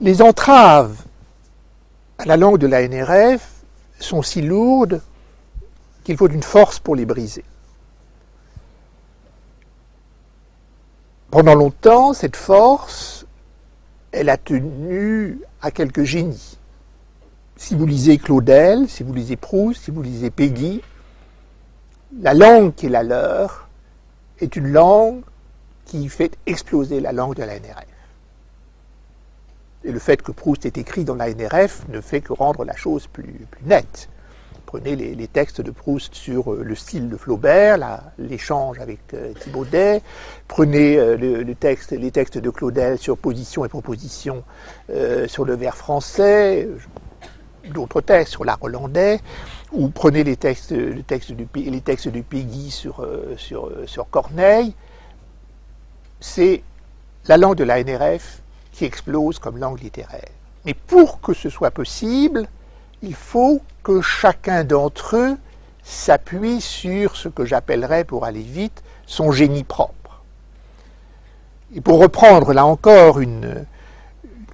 [0.00, 1.02] les entraves
[2.18, 3.48] à la langue de la NRF
[3.98, 5.00] sont si lourdes
[6.04, 7.44] qu'il faut une force pour les briser.
[11.30, 13.26] Pendant longtemps, cette force,
[14.12, 16.58] elle a tenu à quelques génies.
[17.56, 20.82] Si vous lisez Claudel, si vous lisez Proust, si vous lisez Peggy,
[22.20, 23.68] la langue qui est la leur
[24.40, 25.22] est une langue
[25.86, 27.95] qui fait exploser la langue de la NRF.
[29.86, 32.74] Et le fait que Proust est écrit dans la NRF ne fait que rendre la
[32.74, 34.08] chose plus, nette.
[34.66, 37.78] Prenez les, textes de Proust sur euh, le style de Flaubert,
[38.18, 40.02] l'échange avec euh, Thibaudet.
[40.48, 44.42] Prenez euh, le, texte, les textes de Claudel sur position et proposition
[45.28, 46.68] sur le vers français,
[47.72, 49.20] d'autres textes sur l'art hollandais,
[49.70, 54.74] ou prenez les textes, les textes, du, les Peggy sur, sur, sur Corneille.
[56.18, 56.64] C'est
[57.28, 58.42] la langue de la NRF
[58.76, 60.28] qui explose comme langue littéraire.
[60.64, 62.46] Mais pour que ce soit possible,
[63.02, 65.36] il faut que chacun d'entre eux
[65.82, 70.22] s'appuie sur ce que j'appellerais, pour aller vite, son génie propre.
[71.74, 73.66] Et pour reprendre là encore une,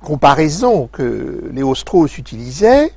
[0.03, 2.93] comparaison que Léo Strauss utilisait,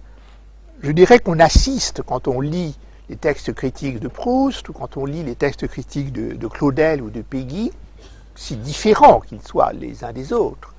[0.82, 2.78] je dirais qu'on assiste, quand on lit
[3.10, 7.02] les textes critiques de Proust, ou quand on lit les textes critiques de, de Claudel
[7.02, 7.72] ou de Peggy,
[8.36, 10.75] si différents qu'ils soient les uns des autres,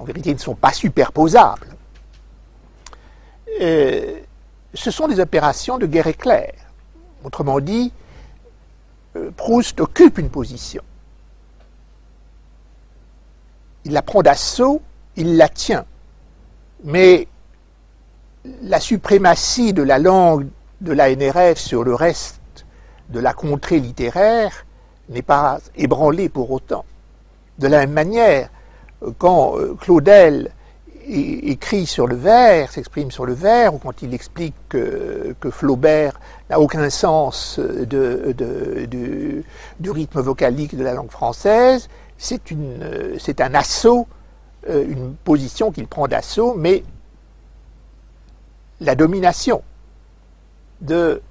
[0.00, 1.76] en vérité, ne sont pas superposables.
[3.60, 4.18] Euh,
[4.72, 6.54] ce sont des opérations de guerre éclair.
[7.22, 7.92] Autrement dit,
[9.16, 10.82] euh, Proust occupe une position.
[13.84, 14.80] Il la prend d'assaut,
[15.16, 15.84] il la tient.
[16.84, 17.28] Mais
[18.62, 20.48] la suprématie de la langue
[20.80, 22.64] de la NRF sur le reste
[23.10, 24.64] de la contrée littéraire
[25.10, 26.86] n'est pas ébranlée pour autant.
[27.58, 28.48] De la même manière,
[29.18, 30.50] quand euh, Claudel
[31.12, 36.60] écrit sur le vers, s'exprime sur le vers, ou quand il explique que, Flaubert n'a
[36.60, 38.34] aucun sens de,
[39.80, 41.88] du rythme vocalique de la langue française,
[42.18, 44.06] c'est un assaut,
[44.68, 46.84] euh, une position qu'il prend d'assaut, mais
[48.80, 49.62] la domination
[50.80, 51.22] de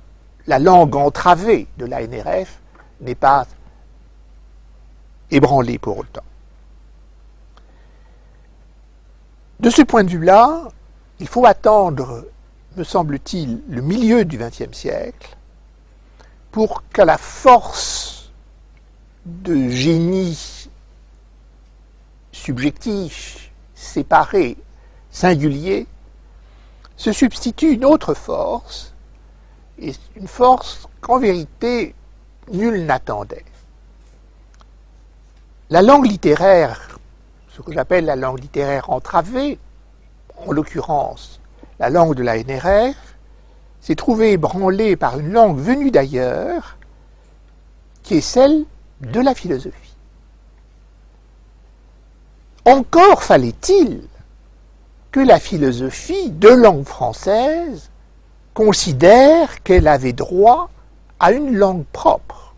[0.48, 2.60] la langue entravée de la NRF
[3.02, 3.46] n'est pas
[5.32, 6.24] ébranlée pour autant.
[9.60, 10.70] De ce point de vue-là,
[11.20, 12.26] il faut attendre,
[12.78, 15.36] me semble-t-il, le milieu du XXe siècle
[16.52, 18.32] pour que la force
[19.26, 20.70] de génie
[22.32, 24.58] subjectif, séparé,
[25.12, 25.88] singulier,
[26.96, 28.94] se substitue une autre force,
[29.78, 31.96] et une force qu'en vérité
[32.52, 33.46] nul n'attendait.
[35.70, 36.89] La langue littéraire
[37.60, 39.60] ce que j'appelle la langue littéraire entravée,
[40.48, 41.42] en l'occurrence
[41.80, 42.96] la langue de la NRF,
[43.82, 46.78] s'est trouvée ébranlée par une langue venue d'ailleurs,
[48.04, 48.64] qui est celle
[49.02, 49.96] de la philosophie.
[52.66, 54.04] Encore fallait-il
[55.12, 57.90] que la philosophie de langue française
[58.54, 60.70] considère qu'elle avait droit
[61.20, 62.49] à une langue propre.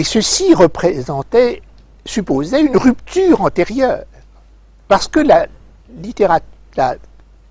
[0.00, 1.60] Et ceci représentait,
[2.06, 4.04] supposait une rupture antérieure,
[4.88, 5.46] parce que la,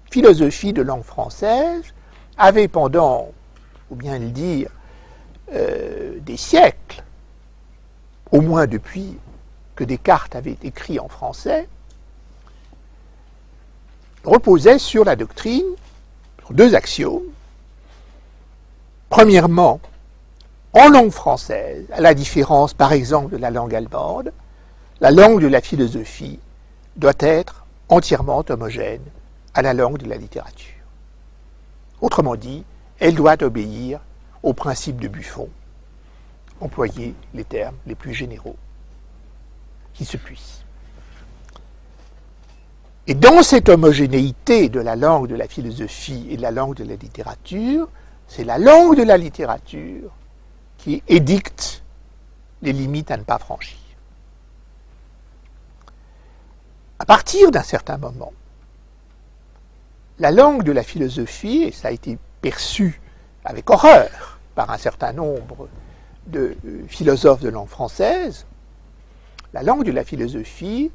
[0.10, 1.84] philosophie de langue française
[2.40, 3.30] avait pendant,
[3.92, 4.72] ou bien le dire,
[5.54, 7.04] euh, des siècles,
[8.32, 9.20] au moins depuis
[9.76, 11.70] que Descartes avait écrit en français,
[14.24, 15.76] reposait sur la doctrine,
[16.40, 17.30] sur deux axiomes.
[19.10, 19.80] Premièrement,
[20.74, 24.32] en langue française, à la différence par exemple de la langue allemande,
[25.02, 26.40] la langue de la philosophie
[26.96, 29.02] doit être entièrement homogène
[29.54, 30.74] à la langue de la littérature.
[32.02, 32.64] Autrement dit,
[33.00, 34.00] elle doit obéir
[34.44, 35.50] au principe de Buffon,
[36.62, 38.58] employer les termes les plus généraux
[39.94, 40.64] qui se puissent.
[43.08, 46.84] Et dans cette homogénéité de la langue de la philosophie et de la langue de
[46.84, 47.90] la littérature,
[48.28, 50.12] c'est la langue de la littérature
[50.80, 51.84] qui édicte
[52.62, 53.78] les limites à ne pas franchir.
[56.98, 58.34] À partir d'un certain moment,
[60.18, 63.00] la langue de la philosophie, et ça a été perçu
[63.46, 65.70] avec horreur par un certain nombre
[66.28, 68.46] de euh, philosophes de langue française,
[69.54, 70.92] la langue de la philosophie,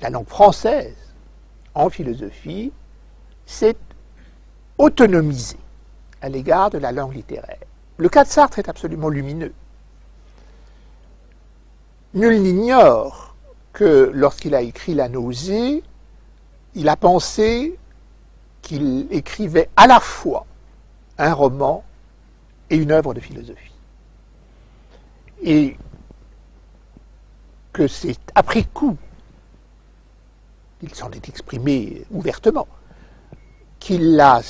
[0.00, 0.96] la langue française
[1.74, 2.72] en philosophie,
[3.46, 3.76] s'est
[4.78, 5.58] autonomisée
[6.24, 7.58] à l'égard de la langue littéraire.
[7.98, 9.52] Le cas de Sartre est absolument lumineux.
[12.14, 13.36] Nul n'ignore
[13.74, 15.84] que lorsqu'il a écrit La nausée,
[16.74, 17.78] il a pensé
[18.62, 20.46] qu'il écrivait à la fois
[21.18, 21.84] un roman
[22.70, 23.74] et une œuvre de philosophie.
[25.42, 25.76] Et
[27.74, 28.96] que c'est après coup,
[30.80, 32.66] il s'en est exprimé ouvertement,
[33.78, 34.40] qu'il l'a,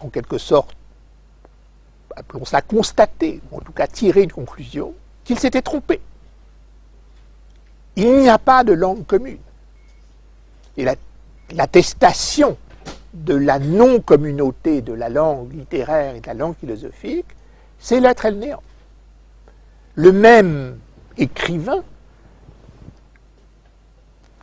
[0.00, 0.74] en quelque sorte,
[2.16, 4.94] appelons ça constaté, ou en tout cas tiré une conclusion,
[5.24, 6.00] qu'il s'était trompé.
[7.96, 9.38] Il n'y a pas de langue commune.
[10.76, 10.86] Et
[11.52, 12.56] l'attestation
[13.12, 17.26] de la non-communauté de la langue littéraire et de la langue philosophique,
[17.78, 18.62] c'est l'être et le néant.
[19.96, 20.78] Le même
[21.18, 21.82] écrivain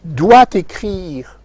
[0.03, 1.39] doit écrire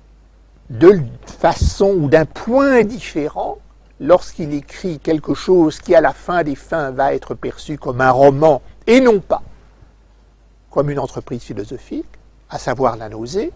[0.70, 3.58] de façon ou d'un point différent
[4.02, 8.10] lorsqu'il écrit quelque chose qui à la fin des fins va être perçu comme un
[8.10, 9.42] roman et non pas
[10.70, 12.08] comme une entreprise philosophique,
[12.48, 13.52] à savoir la nausée,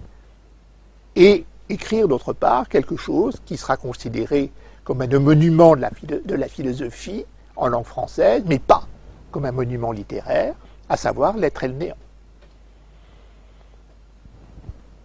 [1.17, 4.53] et écrire d'autre part quelque chose qui sera considéré
[4.85, 7.25] comme un monument de la, philosophie
[7.57, 8.87] en langue française, mais pas
[9.31, 10.55] comme un monument littéraire,
[10.91, 11.97] à savoir l'être et le néant.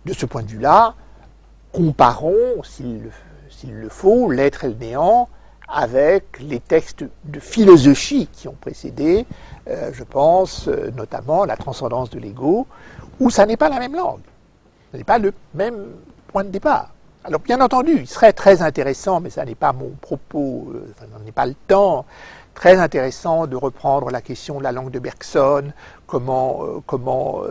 [0.06, 0.96] De ce point de vue-là,
[1.72, 3.12] comparons, s'il le
[3.90, 5.30] faut, l'être et le néant
[5.72, 9.26] avec les textes de philosophie qui ont précédé,
[9.70, 12.68] euh, je pense euh, notamment la transcendance de l'ego,
[13.20, 14.20] où ça n'est pas la même langue,
[14.92, 15.86] ce n'est pas le même
[16.28, 16.90] point de départ.
[17.24, 21.06] Alors bien entendu, il serait très intéressant, mais ça n'est pas mon propos, euh, ça
[21.08, 22.06] n'en est pas le temps,
[22.54, 25.72] très intéressant de reprendre la question de la langue de Bergson,
[26.06, 27.44] comment, comment,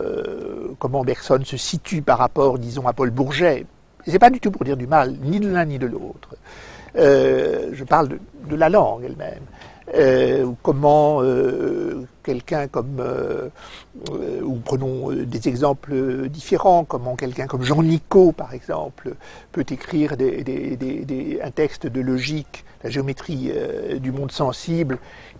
[0.77, 3.65] comment Bergson se situe par rapport, disons, à Paul Bourget.
[4.05, 6.35] Ce n'est pas du tout pour dire du mal, ni de l'un ni de l'autre.
[6.97, 8.19] Euh, je parle
[8.49, 9.43] de, la langue elle-même.
[9.95, 13.01] Euh, comment euh, quelqu'un comme,
[14.43, 19.13] ou prenons des exemples différents, comment quelqu'un comme Jean Nicot, par exemple,
[19.51, 23.51] peut écrire un texte de logique, la géométrie
[23.99, 24.97] du monde sensible,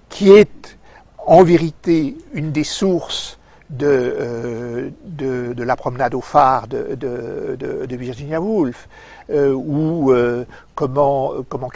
[0.09, 0.77] qui est
[1.17, 3.39] en vérité une des sources
[3.71, 8.87] de, de, la promenade au phare de, de Virginia Woolf,
[9.29, 10.45] euh, ou euh,
[10.75, 11.69] comment, comment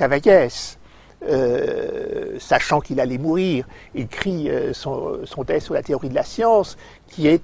[1.27, 6.77] euh, sachant qu'il allait mourir, écrit son, son sur la théorie de la science,
[7.07, 7.43] qui est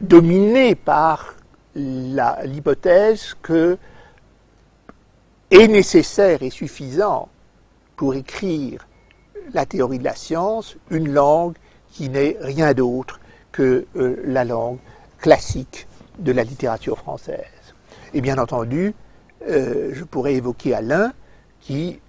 [0.00, 1.34] dominé par
[1.74, 3.76] l'hypothèse que
[5.50, 7.28] est nécessaire et suffisant
[7.96, 8.86] pour écrire
[9.52, 11.54] la théorie de la science une langue
[11.90, 13.20] qui n'est rien d'autre
[13.52, 14.78] que la langue
[15.18, 15.86] classique
[16.18, 17.46] de la littérature française.
[18.14, 18.94] Et bien entendu,
[19.48, 21.12] euh, je pourrais évoquer Alain,
[21.60, 22.00] qui,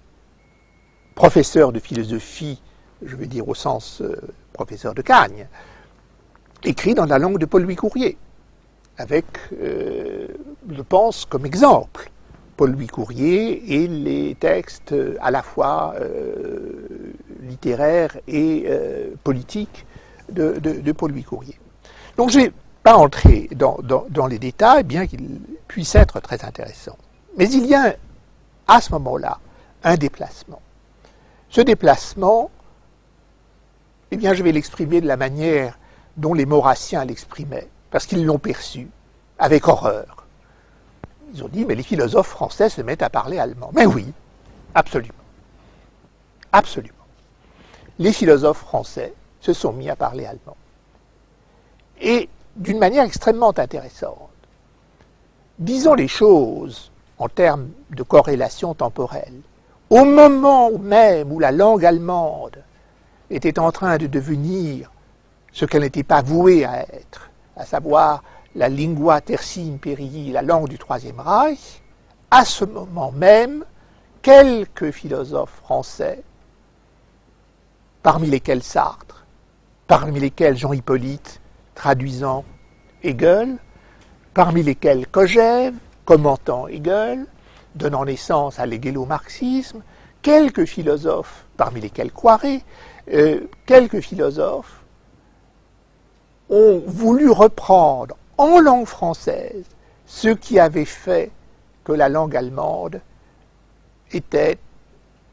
[1.14, 2.60] professeur de philosophie,
[3.02, 4.16] je veux dire au sens euh,
[4.52, 5.46] professeur de Cagne,
[6.64, 8.16] écrit dans la langue de Paul-Louis Courrier,
[8.98, 9.26] avec,
[9.60, 10.28] euh,
[10.70, 12.10] je pense, comme exemple,
[12.56, 15.96] Paul-Louis Courrier et les textes à la fois
[17.42, 18.64] littéraires et
[19.24, 19.86] politiques
[20.34, 21.58] de, Paul-Louis Courrier.
[22.16, 22.52] Donc je ne vais
[22.82, 26.96] pas entrer dans, les détails, bien qu'il puisse être très intéressant.
[27.36, 27.96] Mais il y a
[28.68, 29.38] à ce moment-là
[29.82, 30.60] un déplacement.
[31.48, 32.50] Ce déplacement,
[34.10, 35.78] eh bien, je vais l'exprimer de la manière
[36.16, 38.88] dont les Maurassiens l'exprimaient, parce qu'ils l'ont perçu
[39.38, 40.26] avec horreur.
[41.32, 43.70] Ils ont dit, mais les philosophes français se mettent à parler allemand.
[43.74, 44.12] Mais oui,
[44.74, 45.14] absolument.
[46.52, 46.94] Absolument.
[47.98, 49.12] Les philosophes français
[49.44, 50.56] se sont mis à parler allemand.
[52.00, 54.30] Et d'une manière extrêmement intéressante.
[55.58, 59.40] Disons les choses en termes de corrélation temporelle.
[59.90, 62.56] Au moment même où la langue allemande
[63.28, 64.90] était en train de devenir
[65.52, 68.22] ce qu'elle n'était pas vouée à être, à savoir
[68.54, 71.82] la lingua terci imperii, la langue du Troisième Reich,
[72.30, 73.64] à ce moment même,
[74.22, 76.22] quelques philosophes français,
[78.02, 79.23] parmi lesquels Sartre,
[79.86, 81.40] parmi lesquels Jean Hippolyte,
[81.74, 82.44] traduisant
[83.02, 83.58] Hegel,
[84.32, 85.74] parmi lesquels Kojève,
[86.04, 87.26] commentant Hegel,
[87.74, 89.82] donnant naissance à l'hégélo-marxisme,
[90.22, 92.62] quelques philosophes, parmi lesquels Coiré,
[93.12, 94.80] euh, quelques philosophes
[96.48, 99.64] ont voulu reprendre en langue française
[100.06, 101.30] ce qui avait fait
[101.84, 103.00] que la langue allemande
[104.12, 104.58] était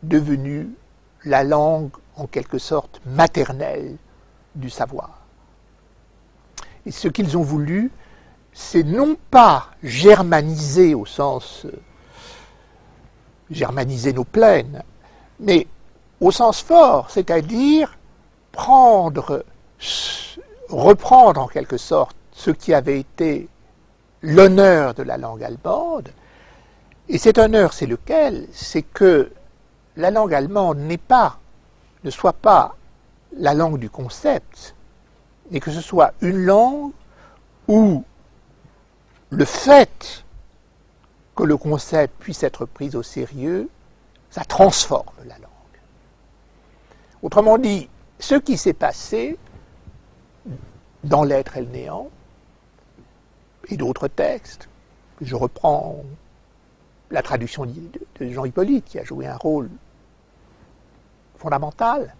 [0.03, 0.69] devenue
[1.23, 3.97] la langue en quelque sorte maternelle
[4.55, 5.21] du savoir.
[6.85, 7.91] Et ce qu'ils ont voulu,
[8.53, 11.71] c'est non pas germaniser au sens euh,
[13.51, 14.83] germaniser nos plaines,
[15.39, 15.67] mais
[16.19, 17.97] au sens fort, c'est-à-dire
[18.51, 19.43] prendre,
[20.69, 23.49] reprendre en quelque sorte ce qui avait été
[24.21, 26.09] l'honneur de la langue allemande.
[27.09, 28.47] Et cet honneur, c'est lequel?
[28.53, 29.31] C'est que
[29.97, 31.39] la langue allemande n'est pas,
[32.03, 32.75] ne soit pas
[33.33, 34.75] la langue du concept,
[35.49, 36.91] mais que ce soit une langue
[37.67, 38.03] où
[39.29, 40.23] le fait
[41.35, 43.69] que le concept puisse être pris au sérieux,
[44.29, 45.49] ça transforme la langue.
[47.21, 49.37] Autrement dit, ce qui s'est passé
[51.03, 52.09] dans l'être et le néant,
[53.69, 54.67] et d'autres textes,
[55.21, 56.03] je reprends
[57.09, 59.69] la traduction de Jean Hippolyte, qui a joué un rôle
[61.37, 62.15] fondamental,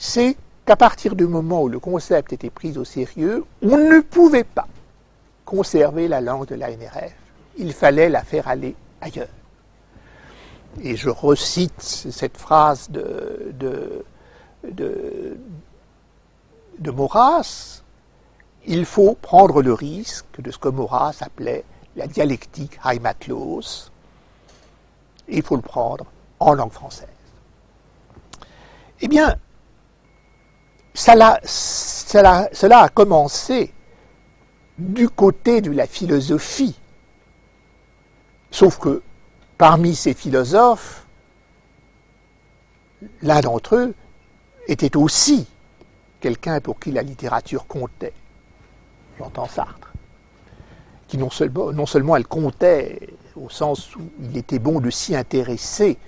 [0.00, 4.44] c'est qu'à partir du moment où le concept était pris au sérieux, on ne pouvait
[4.44, 4.66] pas
[5.44, 7.12] conserver la langue de la NRF.
[7.58, 9.28] Il fallait la faire aller ailleurs.
[10.80, 14.04] Et je recite cette phrase de, de,
[14.66, 15.36] de,
[16.78, 17.82] de Maurras,
[18.66, 21.64] il faut prendre le risque de ce que Maurras appelait
[21.96, 23.90] la dialectique Heimatlos,
[25.28, 26.06] il faut le prendre
[26.38, 27.08] en langue française.
[29.02, 29.36] Eh bien,
[30.94, 31.40] cela,
[32.70, 33.72] a commencé
[34.78, 36.76] du côté de la philosophie.
[38.50, 39.02] Sauf que
[39.56, 41.06] parmi ces philosophes,
[43.22, 43.94] l'un d'entre eux
[44.66, 45.46] était aussi
[46.20, 48.12] quelqu'un pour qui la littérature comptait.
[49.18, 49.92] J'entends Sartre.
[51.08, 55.98] Qui non seulement elle comptait au sens où il était bon de s'y intéresser,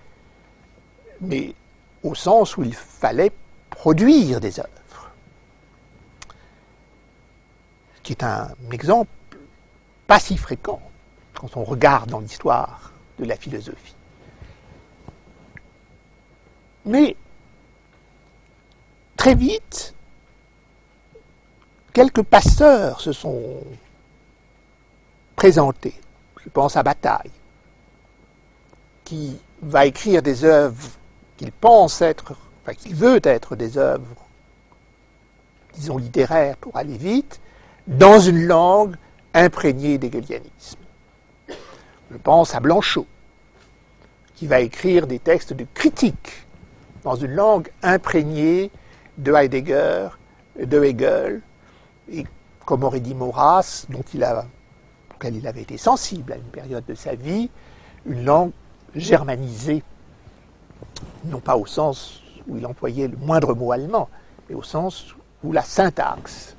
[1.21, 1.55] mais
[2.03, 3.33] au sens où il fallait
[3.83, 5.11] produire des œuvres.
[7.97, 9.11] Ce qui est un exemple
[10.07, 10.81] pas si fréquent
[11.35, 13.97] quand on regarde dans l'histoire de la philosophie.
[16.85, 17.17] Mais
[19.17, 19.97] très vite,
[21.93, 23.65] quelques passeurs se sont
[25.35, 26.01] présentés.
[26.45, 27.33] Je pense à Bataille,
[29.03, 30.89] qui va écrire des œuvres
[31.37, 34.27] qu'il pense être, enfin qu'il veut être des œuvres,
[35.75, 37.41] disons littéraires pour aller vite,
[37.87, 38.97] dans une langue
[39.35, 40.79] imprégnée d'hegelianisme.
[42.11, 43.07] Je pense à Blanchot,
[44.35, 46.47] qui va écrire des textes de critique
[47.03, 48.71] dans une langue imprégnée
[49.19, 50.09] de Heidegger,
[50.61, 51.41] de Hegel,
[52.11, 52.25] et
[52.65, 54.27] comme aurait dit Maurras, dont il
[55.15, 57.51] auquel il avait été sensible à une période de sa vie,
[58.07, 58.53] une langue
[58.95, 59.83] germanisée,
[61.25, 64.09] non pas au sens où il employait le moindre mot allemand,
[64.49, 66.57] mais au sens où la syntaxe,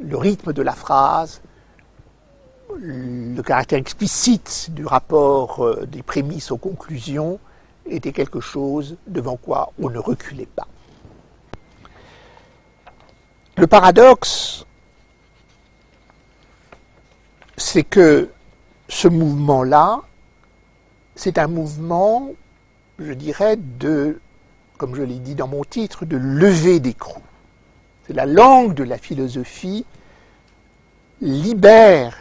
[0.00, 1.40] le rythme de la phrase,
[2.78, 7.38] le caractère explicite du rapport euh, des prémices aux conclusions
[7.86, 10.66] était quelque chose devant quoi on ne reculait pas.
[13.56, 14.64] Le paradoxe,
[17.56, 18.30] c'est que
[18.88, 20.00] ce mouvement-là,
[21.14, 22.30] c'est un mouvement,
[22.98, 24.20] je dirais, de,
[24.78, 27.20] comme je l'ai dit dans mon titre, de lever d'écrou.
[28.06, 29.84] C'est la langue de la philosophie
[31.20, 32.16] libère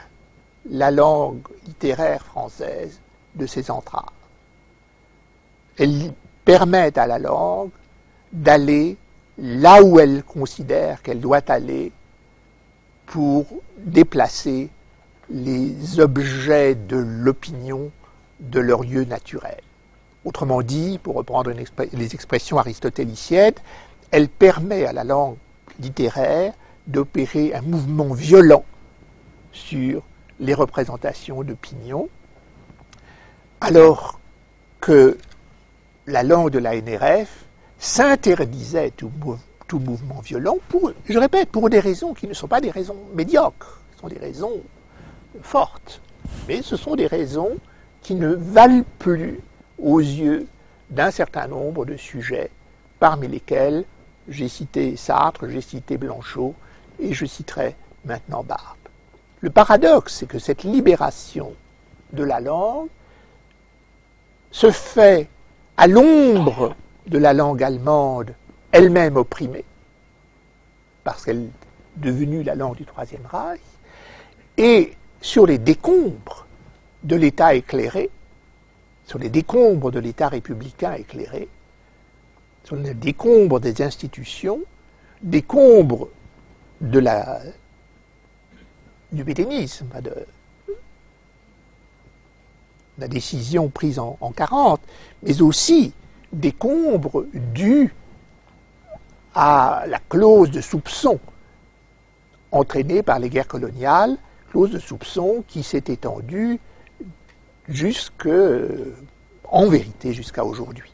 [0.70, 3.00] la langue littéraire française
[3.36, 4.06] de ses entraves.
[5.78, 6.14] Elle
[6.46, 7.72] permet à la langue
[8.32, 8.98] d'aller
[9.38, 11.92] là où elle considère qu'elle doit aller
[13.08, 13.46] pour
[13.78, 14.70] déplacer
[15.30, 17.92] les objets de l'opinion
[18.40, 19.62] de leur lieu naturel.
[20.24, 23.56] Autrement dit, pour reprendre les expressions aristotéliciennes,
[24.12, 25.36] elle permet à la langue
[25.80, 26.54] littéraire
[26.88, 28.66] d'opérer un mouvement violent
[29.52, 30.04] sur
[30.40, 32.10] les représentations d'opinion,
[33.62, 34.20] alors
[34.80, 35.18] que
[36.08, 37.46] la langue de la NRF
[37.80, 39.12] s'interdisait tout,
[39.74, 40.58] mouvement violent,
[41.08, 44.20] je répète, pour des raisons qui ne sont pas des raisons médiocres, ce sont des
[44.20, 44.62] raisons
[45.42, 46.02] fortes,
[46.48, 47.58] mais ce sont des raisons
[48.02, 49.40] qui ne valent plus
[49.82, 50.48] aux yeux
[50.90, 52.50] d'un certain nombre de sujets,
[53.00, 53.86] parmi lesquels
[54.28, 56.54] j'ai cité Sartre, j'ai cité Blanchot,
[57.00, 58.78] et je citerai maintenant Barthes.
[59.40, 61.54] Le paradoxe, c'est que cette libération
[62.14, 62.90] de la langue
[64.52, 65.28] se fait
[65.78, 66.76] à l'ombre
[67.08, 68.34] de la langue allemande,
[68.72, 69.66] elle-même opprimée,
[71.04, 71.50] parce qu'elle est
[71.98, 73.62] devenue la langue du Troisième Reich,
[74.58, 76.46] et sur les décombres
[77.04, 78.12] de l'État éclairé,
[79.06, 81.48] sur les décombres de l'État républicain éclairé,
[82.64, 84.62] sur les décombres des institutions,
[85.22, 86.08] décombres
[86.80, 87.02] du
[89.24, 90.14] béténisme, de
[92.98, 94.80] la décision prise en, en 40,
[95.24, 95.94] mais aussi
[96.32, 97.94] des combres dus
[99.34, 101.20] à la clause de soupçon
[102.52, 104.18] entraînée par les guerres coloniales,
[104.50, 106.60] clause de soupçon qui s'est étendue
[107.72, 108.30] jusque,
[109.50, 110.92] en vérité, jusqu'à aujourd'hui,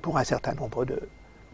[0.00, 1.00] pour un certain nombre de,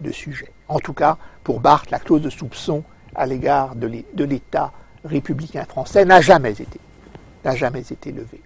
[0.00, 0.52] de, sujets.
[0.68, 4.72] En tout cas, pour Barthes, la clause de soupçon à l'égard de l'État
[5.04, 6.80] républicain français n'a jamais été,
[7.44, 8.42] n'a jamais été levée.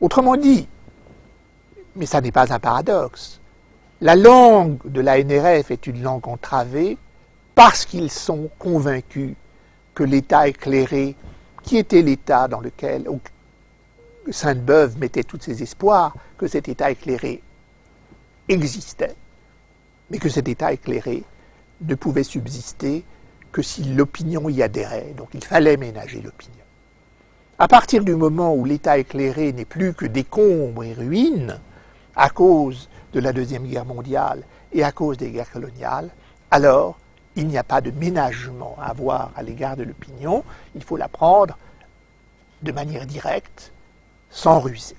[0.00, 0.68] Autrement dit,
[1.96, 3.40] mais ça n'est pas un paradoxe,
[4.00, 6.96] la langue de la NRF est une langue entravée
[7.56, 9.34] parce qu'ils sont convaincus
[9.94, 11.16] que l'État éclairé,
[11.64, 13.08] qui était l'État dans lequel
[14.30, 17.42] Sainte-Beuve mettait tous ses espoirs, que cet État éclairé
[18.48, 19.16] existait,
[20.10, 21.24] mais que cet État éclairé
[21.80, 23.04] ne pouvait subsister
[23.52, 25.14] que si l'opinion y adhérait.
[25.16, 26.54] Donc il fallait ménager l'opinion.
[27.58, 31.58] À partir du moment où l'État éclairé n'est plus que décombres et ruines,
[32.14, 36.10] à cause de la Deuxième Guerre mondiale et à cause des guerres coloniales,
[36.50, 36.98] alors
[37.36, 40.44] il n'y a pas de ménagement à avoir à l'égard de l'opinion,
[40.74, 41.56] il faut la prendre
[42.62, 43.72] de manière directe,
[44.30, 44.96] sans ruser.